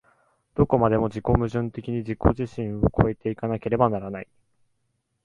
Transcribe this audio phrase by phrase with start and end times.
[0.55, 4.27] どこまでも自己矛盾的に自己自身を越え行かなければならない。